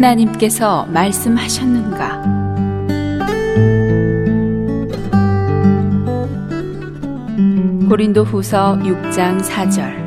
[0.00, 2.22] 하나님께서 말씀하셨는가?
[7.86, 10.00] 고린도 후서 6장 4절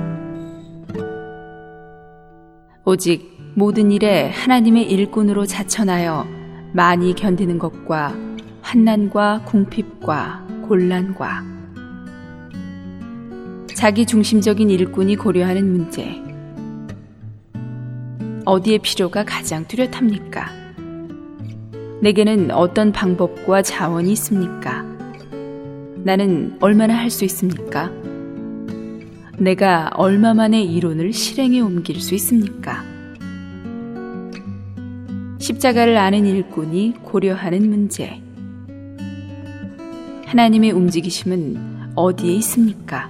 [2.86, 6.26] 오직 모든 일에 하나님의 일꾼으로 자천하여
[6.72, 8.16] 많이 견디는 것과
[8.62, 11.44] 환난과 궁핍과 곤란과
[13.76, 16.33] 자기 중심적인 일꾼이 고려하는 문제
[18.46, 20.50] 어디에 필요가 가장 뚜렷합니까?
[22.02, 24.84] 내게는 어떤 방법과 자원이 있습니까?
[26.04, 27.90] 나는 얼마나 할 수 있습니까?
[29.38, 32.84] 내가 얼마 만에 이론을 실행에 옮길 수 있습니까?
[35.40, 38.22] 십자가를 아는 일꾼이 고려하는 문제.
[40.26, 43.10] 하나님의 움직이심은 어디에 있습니까?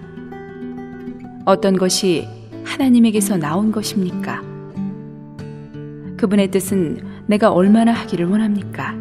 [1.46, 2.28] 어떤 것이
[2.64, 4.53] 하나님에게서 나온 것입니까?
[6.24, 8.96] 그분의 뜻은 내가 얼마나 하기를 원합니까?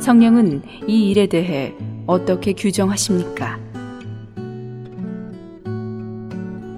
[0.00, 1.74] 성령은 이 일에 대해
[2.06, 3.58] 어떻게 규정하십니까?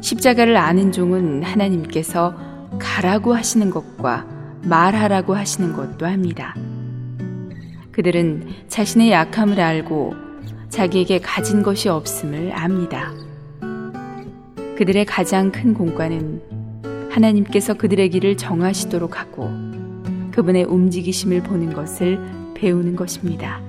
[0.00, 2.34] 십자가를 아는 종은 하나님께서
[2.80, 4.26] 가라고 하시는 것과
[4.64, 6.56] 말하라고 하시는 것도 합니다.
[7.92, 10.14] 그들은 자신의 약함을 알고
[10.70, 13.12] 자기에게 가진 것이 없음을 압니다.
[14.76, 16.61] 그들의 가장 큰 공과는
[17.12, 19.50] 하나님께서 그들의 길을 정하시도록 하고
[20.32, 22.18] 그분의 움직이심을 보는 것을
[22.54, 23.60] 배우는 것입니다.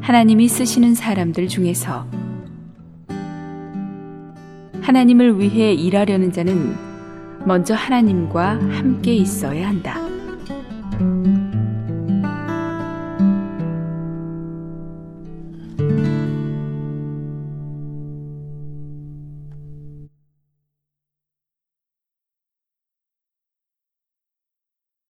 [0.00, 2.06] 하나님이 쓰시는 사람들 중에서
[4.80, 6.76] 하나님을 위해 일하려는 자는
[7.44, 10.00] 먼저 하나님과 함께 있어야 한다.